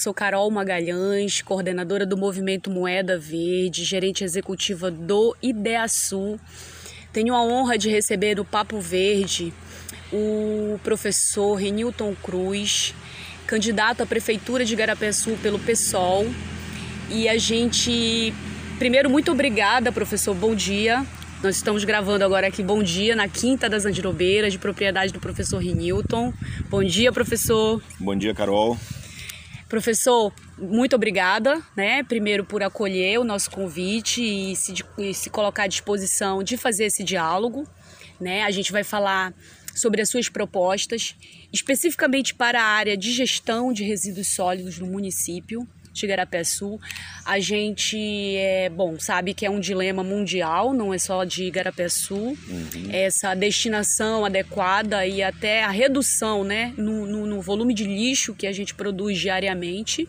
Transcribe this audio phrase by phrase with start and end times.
[0.00, 6.40] sou Carol Magalhães, coordenadora do Movimento Moeda Verde, gerente executiva do IDEASU.
[7.12, 9.52] Tenho a honra de receber no Papo Verde
[10.10, 12.94] o professor Renilton Cruz,
[13.46, 14.74] candidato à Prefeitura de
[15.12, 16.26] Sul pelo PSOL.
[17.10, 18.32] E a gente,
[18.78, 21.04] primeiro, muito obrigada, professor, bom dia.
[21.42, 25.58] Nós estamos gravando agora aqui Bom Dia, na Quinta das Andirobeiras, de propriedade do professor
[25.58, 26.32] Renilton.
[26.70, 27.82] Bom dia, professor.
[27.98, 28.78] Bom dia, Carol.
[29.70, 32.02] Professor, muito obrigada, né?
[32.02, 36.86] Primeiro por acolher o nosso convite e se, e se colocar à disposição de fazer
[36.86, 37.64] esse diálogo,
[38.20, 38.42] né?
[38.42, 39.32] A gente vai falar
[39.72, 41.14] sobre as suas propostas,
[41.52, 46.80] especificamente para a área de gestão de resíduos sólidos no município de Sul.
[47.24, 47.96] A gente,
[48.36, 51.50] é, bom, sabe que é um dilema mundial, não é só de
[51.90, 52.36] Sul.
[52.48, 52.90] Uhum.
[52.90, 58.46] Essa destinação adequada e até a redução né, no, no, no volume de lixo que
[58.46, 60.08] a gente produz diariamente.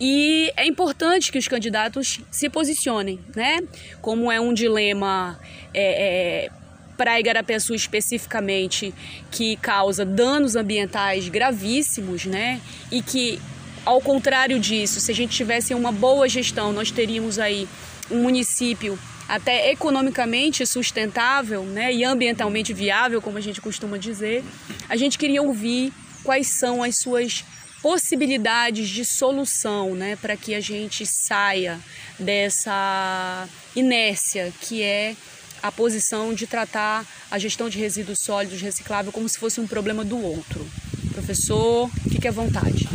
[0.00, 3.60] E é importante que os candidatos se posicionem, né?
[4.00, 5.38] Como é um dilema
[5.72, 6.50] é, é,
[6.96, 8.92] para Igarapeçu especificamente,
[9.30, 12.60] que causa danos ambientais gravíssimos, né?
[12.90, 13.40] E que
[13.84, 17.68] ao contrário disso, se a gente tivesse uma boa gestão, nós teríamos aí
[18.10, 24.44] um município até economicamente sustentável né, e ambientalmente viável, como a gente costuma dizer.
[24.88, 27.44] A gente queria ouvir quais são as suas
[27.82, 31.78] possibilidades de solução né, para que a gente saia
[32.18, 33.46] dessa
[33.76, 35.14] inércia que é
[35.62, 40.04] a posição de tratar a gestão de resíduos sólidos recicláveis como se fosse um problema
[40.04, 40.66] do outro.
[41.12, 42.93] Professor, fique à vontade.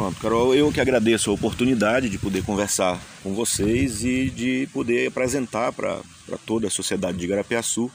[0.00, 5.08] Pronto, Carol, eu que agradeço a oportunidade de poder conversar com vocês e de poder
[5.08, 6.00] apresentar para
[6.46, 7.90] toda a sociedade de Igarapiaçu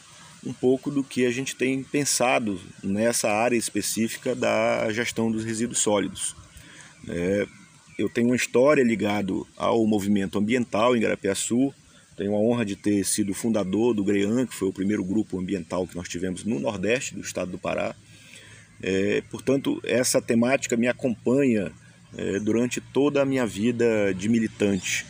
[0.45, 5.79] um pouco do que a gente tem pensado nessa área específica da gestão dos resíduos
[5.79, 6.35] sólidos.
[7.09, 7.47] É,
[7.97, 11.73] eu tenho uma história ligada ao movimento ambiental em Igarapiaçu,
[12.15, 15.87] tenho a honra de ter sido fundador do GREAN, que foi o primeiro grupo ambiental
[15.87, 17.95] que nós tivemos no Nordeste do estado do Pará.
[18.79, 21.73] É, portanto, essa temática me acompanha
[22.17, 25.05] é, durante toda a minha vida de militante.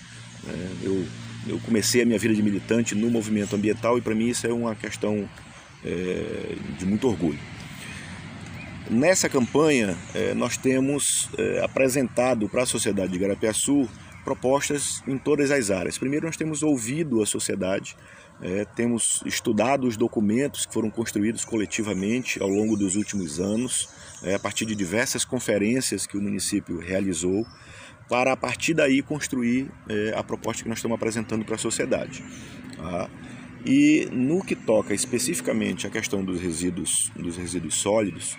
[0.48, 1.06] É, eu,
[1.48, 4.54] eu comecei a minha vida de militante no movimento ambiental e para mim isso é
[4.54, 5.28] uma questão
[5.84, 7.40] é, de muito orgulho.
[8.90, 13.90] Nessa campanha, é, nós temos é, apresentado para a sociedade de Garapiaçu
[14.24, 15.98] propostas em todas as áreas.
[15.98, 17.96] Primeiro, nós temos ouvido a sociedade,
[18.42, 23.90] é, temos estudado os documentos que foram construídos coletivamente ao longo dos últimos anos,
[24.24, 27.46] é, a partir de diversas conferências que o município realizou,
[28.10, 32.24] para a partir daí construir é, a proposta que nós estamos apresentando para a sociedade.
[32.76, 33.10] Tá?
[33.66, 38.38] E no que toca especificamente à questão dos resíduos, dos resíduos sólidos,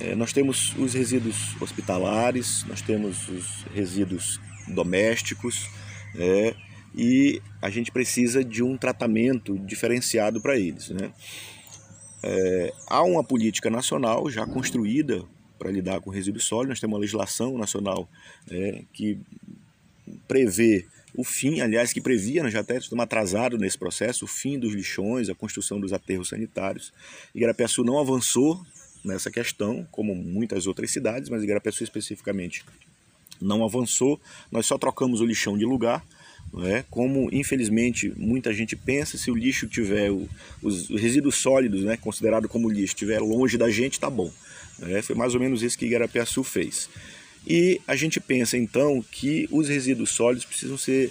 [0.00, 5.68] é, nós temos os resíduos hospitalares, nós temos os resíduos domésticos,
[6.14, 6.54] é,
[6.98, 10.90] e a gente precisa de um tratamento diferenciado para eles.
[10.90, 11.12] Né?
[12.24, 15.24] É, há uma política nacional já construída
[15.56, 18.08] para lidar com resíduos sólidos, nós temos uma legislação nacional
[18.50, 19.18] é, que
[20.26, 24.58] prevê o fim, aliás, que previa, nós já até estamos atrasados nesse processo, o fim
[24.58, 26.92] dos lixões, a construção dos aterros sanitários.
[27.34, 28.60] Igarapiaçu não avançou
[29.04, 32.64] nessa questão, como muitas outras cidades, mas Igarapiaçu especificamente
[33.40, 34.20] não avançou.
[34.50, 36.04] Nós só trocamos o lixão de lugar,
[36.56, 36.84] é?
[36.90, 40.28] Como infelizmente muita gente pensa, se o lixo tiver o,
[40.62, 44.32] os resíduos sólidos, né, considerado como lixo, estiver longe da gente, tá bom.
[44.82, 46.88] É, foi mais ou menos isso que Igarapiaçu fez.
[47.46, 51.10] E a gente pensa então que os resíduos sólidos precisam ser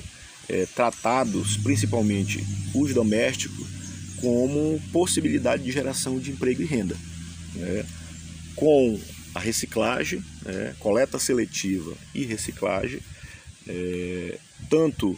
[0.50, 2.44] é, tratados, principalmente
[2.74, 3.68] os domésticos,
[4.22, 6.96] como possibilidade de geração de emprego e renda.
[7.56, 7.86] Né?
[8.56, 9.00] Com
[9.36, 10.24] a reciclagem,
[10.80, 13.00] coleta seletiva e reciclagem,
[13.68, 14.38] é,
[14.70, 15.18] tanto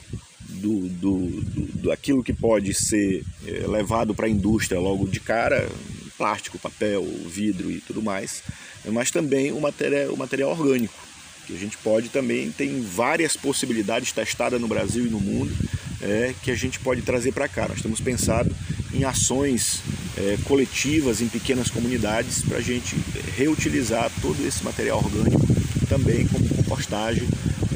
[0.49, 5.19] do, do, do, do, aquilo que pode ser é, levado para a indústria logo de
[5.19, 5.69] cara,
[6.17, 8.43] plástico, papel, vidro e tudo mais,
[8.85, 10.93] mas também o material, o material orgânico,
[11.45, 15.55] que a gente pode também, tem várias possibilidades testadas no Brasil e no mundo,
[16.01, 17.67] é, que a gente pode trazer para cá.
[17.67, 18.55] Nós temos pensado
[18.93, 19.81] em ações
[20.17, 22.95] é, coletivas em pequenas comunidades para a gente
[23.35, 25.47] reutilizar todo esse material orgânico
[25.87, 27.27] também como compostagem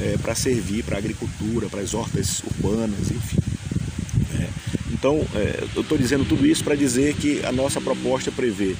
[0.04, 3.38] é, para servir para a agricultura, para as hortas urbanas, enfim.
[4.40, 4.50] É,
[4.92, 8.76] então, é, eu estou dizendo tudo isso para dizer que a nossa proposta prevê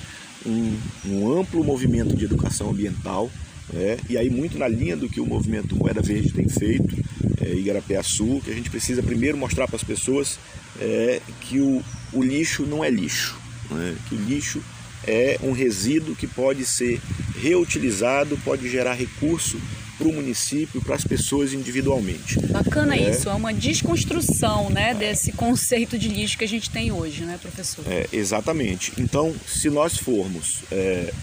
[0.46, 3.32] um, um amplo movimento de educação ambiental,
[3.74, 6.96] é, e aí muito na linha do que o movimento Moeda Verde tem feito,
[7.42, 10.38] é, Igarapé-Açu, que a gente precisa primeiro mostrar para as pessoas
[10.80, 11.82] é, que o,
[12.12, 13.38] o lixo não é lixo,
[13.72, 13.96] né?
[14.10, 14.62] que o lixo
[15.06, 17.00] é um resíduo que pode ser
[17.42, 19.58] reutilizado, pode gerar recurso
[20.04, 22.38] para o município, para as pessoas individualmente.
[22.48, 23.10] Bacana é.
[23.10, 27.40] isso, é uma desconstrução né, desse conceito de lixo que a gente tem hoje, né,
[27.42, 27.86] professor?
[27.88, 28.92] É, exatamente.
[28.98, 31.14] Então, se nós formos é,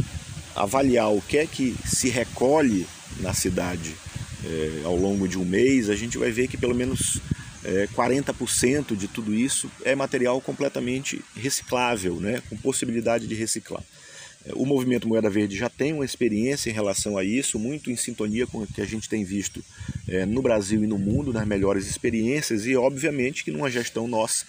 [0.57, 2.87] avaliar o que é que se recolhe
[3.19, 3.95] na cidade
[4.47, 7.21] é, ao longo de um mês, a gente vai ver que pelo menos
[7.63, 13.83] é, 40% de tudo isso é material completamente reciclável, né, com possibilidade de reciclar.
[14.47, 17.97] É, o movimento Moeda Verde já tem uma experiência em relação a isso, muito em
[17.97, 19.63] sintonia com o que a gente tem visto
[20.09, 24.45] é, no Brasil e no mundo, nas melhores experiências, e obviamente que numa gestão nossa,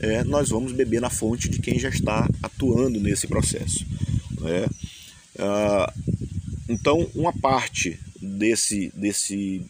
[0.00, 3.84] é, nós vamos beber na fonte de quem já está atuando nesse processo.
[4.40, 4.66] Né?
[5.38, 5.92] Ah,
[6.68, 9.64] então, uma parte desse, desse,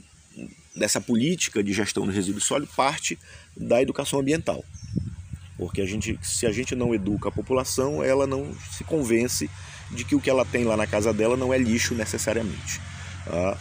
[0.77, 3.19] dessa política de gestão do resíduo sólido parte
[3.57, 4.65] da educação ambiental.
[5.63, 9.49] Porque a gente, se a gente não educa a população, ela não se convence
[9.91, 12.81] de que o que ela tem lá na casa dela não é lixo necessariamente.
[13.25, 13.57] Tá?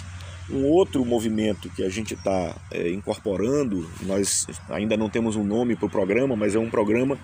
[0.49, 5.75] Um outro movimento que a gente está é, incorporando, nós ainda não temos um nome
[5.75, 7.17] para o programa, mas é um programa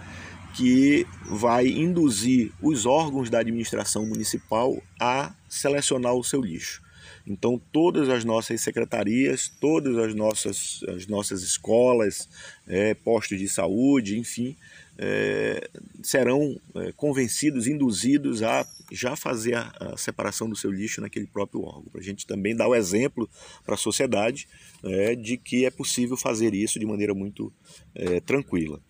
[0.54, 6.82] que vai induzir os órgãos da administração municipal a selecionar o seu lixo.
[7.26, 12.30] Então, todas as nossas secretarias, todas as nossas, as nossas escolas,
[12.68, 14.56] é, postos de saúde, enfim,
[14.98, 15.70] é,
[16.02, 21.62] serão é, convencidos, induzidos a já fazer a, a, separação do seu lixo naquele próprio
[21.62, 21.92] órgão.
[21.92, 23.30] Para a gente também dar o exemplo
[23.64, 24.48] para a sociedade
[24.84, 27.54] é, de que é possível fazer isso de maneira muito
[27.94, 28.82] é, tranquila.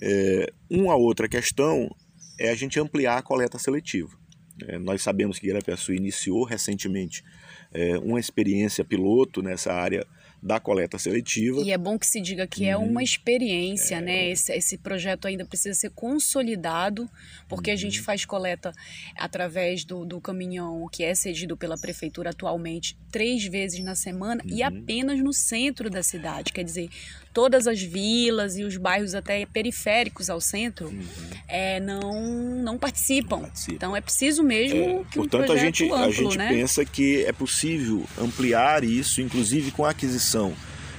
[0.00, 1.94] É, uma outra questão
[2.38, 4.17] é a gente ampliar a coleta seletiva.
[4.66, 7.24] É, nós sabemos que Guilherme iniciou recentemente
[7.72, 10.06] é, uma experiência piloto nessa área
[10.42, 11.60] da coleta seletiva.
[11.62, 12.70] E é bom que se diga que uhum.
[12.70, 14.00] é uma experiência, é...
[14.00, 14.30] né?
[14.30, 17.10] Esse, esse projeto ainda precisa ser consolidado,
[17.48, 17.74] porque uhum.
[17.74, 18.72] a gente faz coleta
[19.16, 24.56] através do, do caminhão que é cedido pela prefeitura atualmente três vezes na semana uhum.
[24.56, 26.52] e apenas no centro da cidade.
[26.52, 26.88] Quer dizer,
[27.32, 31.02] todas as vilas e os bairros até periféricos ao centro uhum.
[31.48, 33.36] é, não, não participam.
[33.36, 33.74] não, participam.
[33.74, 36.48] Então é preciso mesmo é, que portanto, um a gente, amplo, a gente né?
[36.48, 40.27] pensa que é possível ampliar isso, inclusive com a aquisição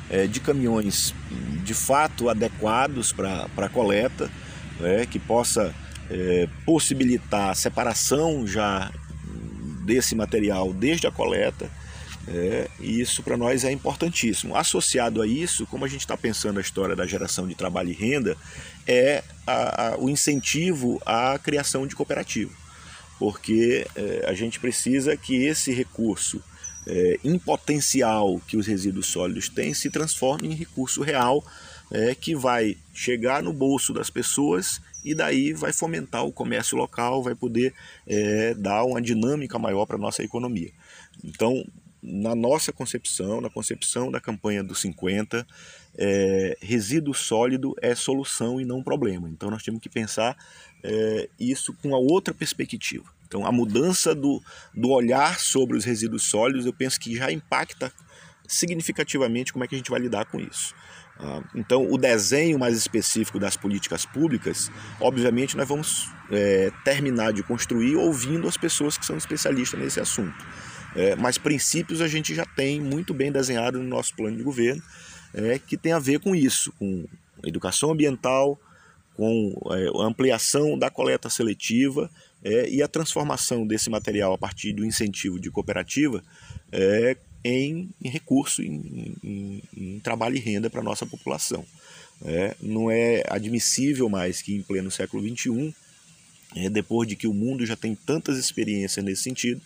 [0.10, 1.14] é, de caminhões
[1.64, 4.30] de fato adequados para a coleta,
[4.80, 5.74] né, que possa
[6.10, 8.92] é, possibilitar a separação já
[9.86, 11.70] desse material desde a coleta
[12.32, 14.56] é, e isso para nós é importantíssimo.
[14.56, 17.94] Associado a isso, como a gente está pensando a história da geração de trabalho e
[17.94, 18.38] renda,
[18.88, 22.52] é a, a, o incentivo à criação de cooperativa.
[23.18, 26.42] Porque é, a gente precisa que esse recurso
[26.90, 31.46] é, em potencial que os resíduos sólidos têm se transforme em recurso real
[31.92, 37.24] é, que vai chegar no bolso das pessoas e daí vai fomentar o comércio local,
[37.24, 37.74] vai poder
[38.08, 40.72] é, dar uma dinâmica maior para a nossa economia.
[41.24, 41.64] Então,
[42.02, 45.46] na nossa concepção, na concepção da campanha dos 50,
[45.98, 49.30] é, resíduo sólido é solução e não problema.
[49.30, 50.38] Então nós temos que pensar
[50.84, 53.06] é, isso com uma outra perspectiva.
[53.28, 54.42] Então a mudança do,
[54.74, 57.92] do olhar sobre os resíduos sólidos eu penso que já impacta
[58.48, 60.74] significativamente como é que a gente vai lidar com isso.
[61.20, 67.44] Ah, então, o desenho mais específico das políticas públicas, obviamente, nós vamos é, terminar de
[67.44, 70.48] construir ouvindo as pessoas que são especialistas nesse assunto.
[70.96, 74.82] É, mas princípios a gente já tem muito bem desenhado no nosso plano de governo,
[75.34, 77.06] é, que tem a ver com isso, com
[77.44, 78.60] educação ambiental,
[79.16, 82.10] com é, ampliação da coleta seletiva
[82.44, 86.24] é, e a transformação desse material a partir do incentivo de cooperativa
[86.72, 91.66] é, em, em, recurso, em, em, em, trabalho e renda para a nossa população.
[92.26, 95.74] É, não é admissível mais que em pleno século XXI,
[96.56, 99.62] é, depois de que o mundo já tem tantas experiências nesse sentido,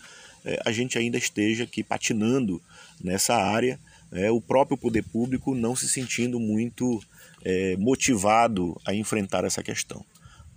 [0.45, 2.61] é, a gente ainda esteja aqui patinando
[3.03, 3.79] nessa área,
[4.11, 7.01] é, o próprio poder público não se sentindo muito
[7.43, 10.05] é, motivado a enfrentar essa questão.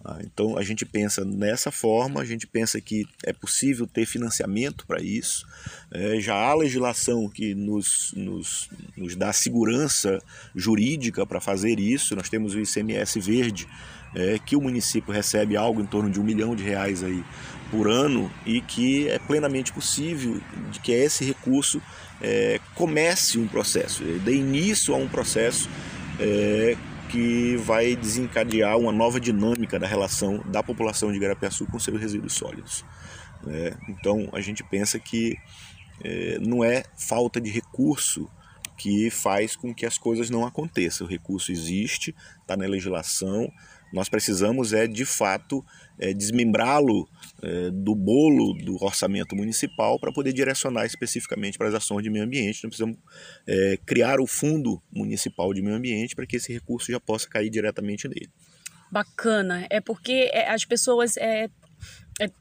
[0.08, 4.86] Ah, então a gente pensa nessa forma, a gente pensa que é possível ter financiamento
[4.86, 5.44] para isso.
[5.90, 10.22] É, já há legislação que nos, nos, nos dá segurança
[10.54, 12.14] jurídica para fazer isso.
[12.14, 13.66] Nós temos o ICMS verde,
[14.14, 17.24] é, que o município recebe algo em torno de um milhão de reais aí
[17.70, 21.80] por ano e que é plenamente possível de que esse recurso
[22.20, 25.68] é, comece um processo, dê início a um processo
[26.18, 26.76] é,
[27.10, 32.32] que vai desencadear uma nova dinâmica da relação da população de Garapiaçu com seus resíduos
[32.32, 32.84] sólidos.
[33.46, 35.36] É, então a gente pensa que
[36.02, 38.28] é, não é falta de recurso
[38.76, 41.06] que faz com que as coisas não aconteçam.
[41.06, 43.50] O recurso existe, está na legislação,
[43.96, 45.64] Nós precisamos é de fato
[45.98, 47.08] é, desmembrá-lo
[47.42, 52.22] é, do bolo do orçamento municipal para poder direcionar especificamente para as ações de meio
[52.22, 52.62] ambiente.
[52.62, 52.98] Nós precisamos
[53.48, 57.48] é, criar o fundo municipal de meio ambiente para que esse recurso já possa cair
[57.48, 58.28] diretamente nele.
[58.92, 61.48] Bacana, é porque é, as pessoas é,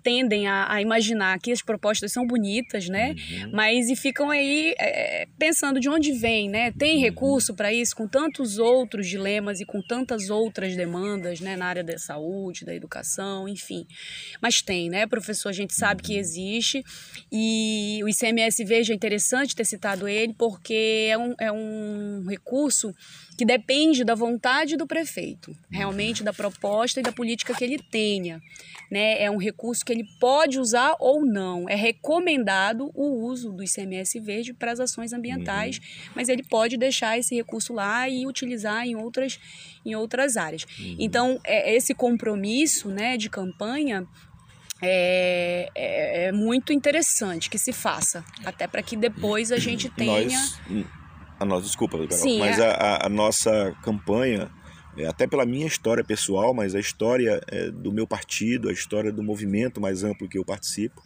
[0.02, 3.12] tendem a, a, imaginar que as propostas são bonitas, né?
[3.14, 3.52] Uhum.
[3.52, 6.72] Mas e ficam aí é, pensando de onde vem, né?
[6.72, 7.02] Tem uhum.
[7.02, 11.58] recurso para isso com tantos outros dilemas e com tantas outras demandas, né?
[11.58, 13.86] Na área da saúde, da educação, enfim.
[14.42, 15.50] Mas tem, né, professor?
[15.50, 16.20] A gente sabe que uhum.
[16.20, 16.84] existe
[17.30, 22.94] e o ICMS veja é interessante ter citado ele porque é um, é um recurso
[23.38, 28.42] que depende da vontade do prefeito, realmente da proposta e da política que ele tenha.
[28.90, 29.22] Né?
[29.22, 31.70] É um recurso que ele pode usar ou não.
[31.70, 36.12] É recomendado o uso do ICMS verde para as ações ambientais, uhum.
[36.16, 39.40] mas ele pode deixar esse recurso lá e utilizar em outras,
[39.86, 40.66] em outras áreas.
[40.80, 40.96] Uhum.
[41.00, 44.08] Então, é, esse compromisso né, de campanha
[44.82, 50.30] é, é, é, muito interessante que se faça, até para que depois a gente tenha.
[50.30, 50.60] Nós
[51.40, 52.70] a nossa, desculpa, Sim, mas é...
[52.70, 54.50] a, a, nossa campanha,
[54.98, 59.12] é, até pela minha história pessoal, mas a história é, do meu partido, a história
[59.12, 61.02] do movimento mais amplo que eu participo,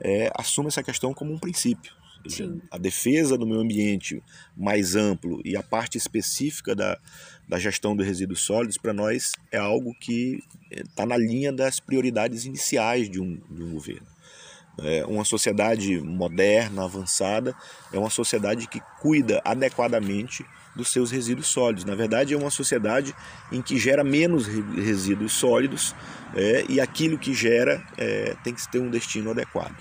[0.00, 1.92] é, assume essa questão como um princípio.
[2.72, 4.22] A defesa do meio ambiente
[4.56, 6.98] mais amplo e a parte específica da,
[7.48, 11.78] da gestão dos resíduos sólidos, para nós, é algo que está é, na linha das
[11.78, 14.06] prioridades iniciais de um, de um governo.
[14.78, 17.54] É uma sociedade moderna, avançada,
[17.92, 21.84] é uma sociedade que cuida adequadamente dos seus resíduos sólidos.
[21.84, 23.14] Na verdade, é uma sociedade
[23.50, 25.94] em que gera menos resíduos sólidos
[26.34, 29.76] é, e aquilo que gera é, tem que ter um destino adequado.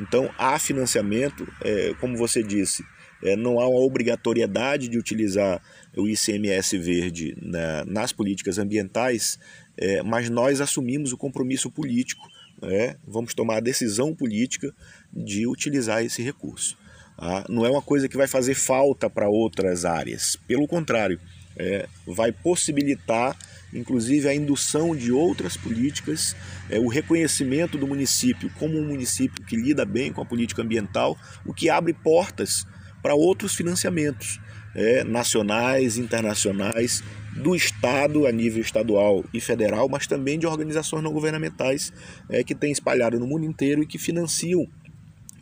[0.00, 2.84] Então, há financiamento, é, como você disse,
[3.22, 5.62] é, não há uma obrigatoriedade de utilizar
[5.96, 9.38] o ICMS verde na, nas políticas ambientais,
[9.76, 12.26] é, mas nós assumimos o compromisso político
[12.62, 14.74] é, vamos tomar a decisão política
[15.12, 16.76] de utilizar esse recurso.
[17.16, 17.44] Tá?
[17.48, 21.20] Não é uma coisa que vai fazer falta para outras áreas, pelo contrário,
[21.56, 23.36] é, vai possibilitar
[23.72, 26.34] inclusive a indução de outras políticas,
[26.68, 31.16] é, o reconhecimento do município como um município que lida bem com a política ambiental,
[31.44, 32.66] o que abre portas
[33.02, 34.40] para outros financiamentos
[34.74, 37.02] é, nacionais, internacionais,
[37.36, 41.92] do Estado a nível estadual e federal, mas também de organizações não governamentais
[42.28, 44.66] é, que têm espalhado no mundo inteiro e que financiam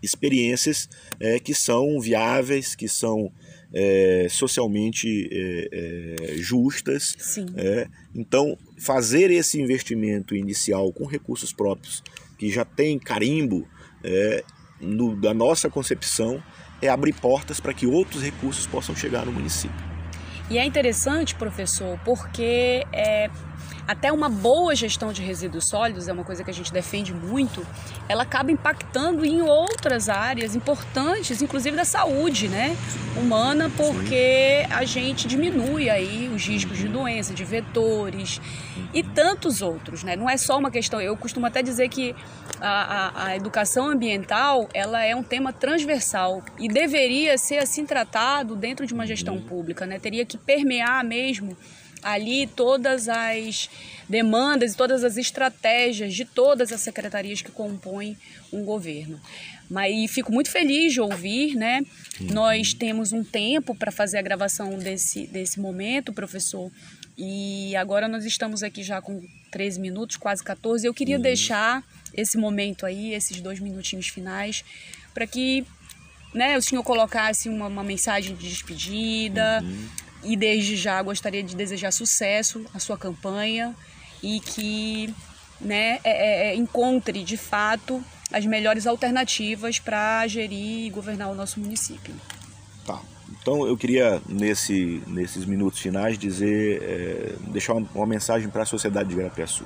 [0.03, 3.33] experiências é, que são viáveis, que são
[3.73, 7.17] é, socialmente é, é justas.
[7.57, 7.89] É.
[8.15, 12.03] então, fazer esse investimento inicial com recursos próprios,
[12.39, 13.67] que já tem carimbo
[14.05, 14.45] é,
[14.81, 16.43] no, da nossa concepção,
[16.81, 19.98] é abrir portas para que outros recursos possam chegar no município.
[20.51, 23.29] E é interessante, professor, porque é,
[23.89, 27.67] até uma boa gestão de resíduos sólidos, é uma coisa que a gente defende muito,
[28.07, 32.77] ela acaba impactando em outras áreas importantes, inclusive da saúde né,
[33.17, 38.41] humana, porque a gente diminui aí os riscos de doença, de vetores
[38.93, 40.05] e tantos outros.
[40.05, 40.17] Né?
[40.17, 42.15] Não é só uma questão, eu costumo até dizer que
[42.61, 48.57] a, a, a educação ambiental ela é um tema transversal e deveria ser assim tratado
[48.57, 49.99] dentro de uma gestão pública, né?
[49.99, 51.57] teria que permear mesmo
[52.03, 53.69] ali todas as
[54.09, 58.17] demandas e todas as estratégias de todas as secretarias que compõem
[58.53, 59.21] um governo.
[59.69, 61.83] Mas e fico muito feliz de ouvir, né?
[62.21, 62.29] Uhum.
[62.29, 66.71] Nós temos um tempo para fazer a gravação desse, desse momento, professor.
[67.19, 70.87] E agora nós estamos aqui já com 13 minutos, quase 14.
[70.87, 71.23] Eu queria uhum.
[71.23, 71.85] deixar
[72.15, 74.65] esse momento aí, esses dois minutinhos finais,
[75.13, 75.67] para que
[76.35, 79.61] né, o senhor colocasse uma, uma mensagem de despedida.
[79.63, 83.75] Uhum e desde já gostaria de desejar sucesso à sua campanha
[84.23, 85.15] e que
[85.61, 91.35] né, é, é, é encontre de fato as melhores alternativas para gerir e governar o
[91.35, 92.15] nosso município.
[92.85, 93.01] Tá.
[93.41, 98.67] Então eu queria nesse, nesses minutos finais dizer, é, deixar uma, uma mensagem para a
[98.67, 99.65] sociedade de Garapiaçu.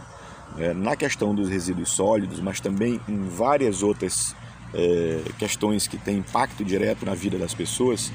[0.58, 4.36] É, na questão dos resíduos sólidos, mas também em várias outras
[4.74, 8.12] é, questões que têm impacto direto na vida das pessoas,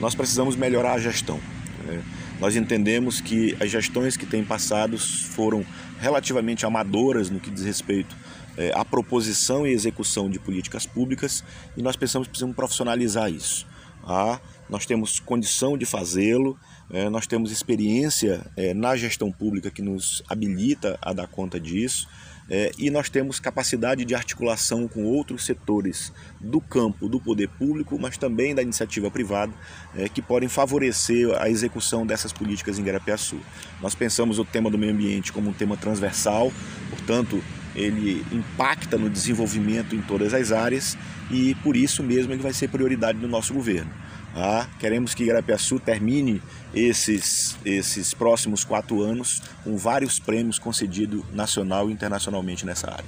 [0.00, 1.40] nós precisamos melhorar a gestão.
[1.88, 2.00] É,
[2.40, 5.64] nós entendemos que as gestões que têm passado foram
[5.98, 8.16] relativamente amadoras no que diz respeito
[8.56, 11.44] é, à proposição e execução de políticas públicas
[11.76, 13.66] e nós pensamos que precisamos profissionalizar isso.
[14.06, 14.40] Tá?
[14.70, 16.56] nós temos condição de fazê-lo,
[16.92, 22.08] é, nós temos experiência é, na gestão pública que nos habilita a dar conta disso.
[22.52, 27.96] É, e nós temos capacidade de articulação com outros setores do campo do poder público,
[27.96, 29.52] mas também da iniciativa privada,
[29.96, 33.38] é, que podem favorecer a execução dessas políticas em Garapiaçu.
[33.80, 36.52] Nós pensamos o tema do meio ambiente como um tema transversal,
[36.90, 37.40] portanto,
[37.72, 40.98] ele impacta no desenvolvimento em todas as áreas
[41.30, 43.92] e por isso mesmo ele vai ser prioridade do nosso governo.
[44.34, 46.40] Ah, queremos que Garapiaçu termine
[46.74, 53.04] esses, esses próximos quatro anos com vários prêmios concedidos nacional e internacionalmente nessa área.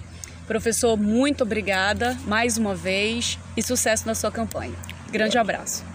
[0.47, 4.75] Professor, muito obrigada mais uma vez e sucesso na sua campanha.
[5.11, 5.91] Grande abraço.